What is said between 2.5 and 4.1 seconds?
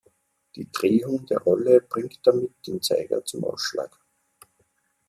den Zeiger zum Ausschlag.